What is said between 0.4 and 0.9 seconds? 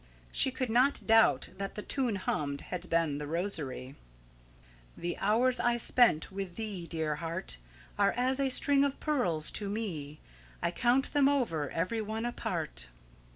could